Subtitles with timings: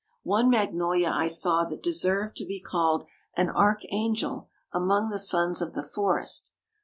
[0.23, 3.05] One magnolia I saw that deserved to be called
[3.37, 6.51] an archangel among the sons of the forest.